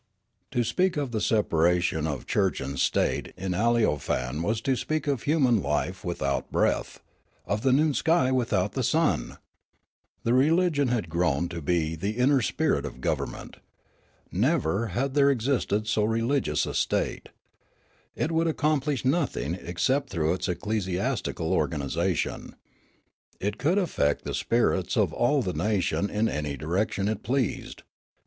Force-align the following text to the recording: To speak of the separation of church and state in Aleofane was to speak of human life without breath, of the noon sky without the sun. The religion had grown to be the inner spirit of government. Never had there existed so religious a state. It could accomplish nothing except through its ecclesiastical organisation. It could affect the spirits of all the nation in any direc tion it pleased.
To 0.49 0.63
speak 0.63 0.97
of 0.97 1.11
the 1.11 1.21
separation 1.21 2.07
of 2.07 2.25
church 2.25 2.59
and 2.59 2.79
state 2.79 3.35
in 3.37 3.51
Aleofane 3.53 4.41
was 4.41 4.59
to 4.61 4.75
speak 4.75 5.05
of 5.05 5.21
human 5.21 5.61
life 5.61 6.03
without 6.03 6.51
breath, 6.51 7.03
of 7.45 7.61
the 7.61 7.71
noon 7.71 7.93
sky 7.93 8.31
without 8.31 8.71
the 8.71 8.81
sun. 8.81 9.37
The 10.23 10.33
religion 10.33 10.87
had 10.87 11.07
grown 11.07 11.49
to 11.49 11.61
be 11.61 11.93
the 11.95 12.17
inner 12.17 12.41
spirit 12.41 12.83
of 12.83 12.99
government. 12.99 13.57
Never 14.31 14.87
had 14.87 15.13
there 15.13 15.29
existed 15.29 15.85
so 15.85 16.03
religious 16.03 16.65
a 16.65 16.73
state. 16.73 17.29
It 18.15 18.29
could 18.31 18.47
accomplish 18.47 19.05
nothing 19.05 19.53
except 19.53 20.09
through 20.09 20.33
its 20.33 20.49
ecclesiastical 20.49 21.53
organisation. 21.53 22.55
It 23.39 23.59
could 23.59 23.77
affect 23.77 24.23
the 24.23 24.33
spirits 24.33 24.97
of 24.97 25.13
all 25.13 25.43
the 25.43 25.53
nation 25.53 26.09
in 26.09 26.27
any 26.27 26.57
direc 26.57 26.91
tion 26.93 27.07
it 27.07 27.21
pleased. 27.21 27.83